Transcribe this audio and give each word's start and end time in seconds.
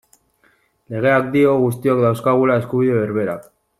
Legeak 0.93 1.29
dio 1.35 1.51
guztiok 1.65 2.03
dauzkagula 2.07 2.57
eskubide 2.63 2.97
berberak. 3.05 3.47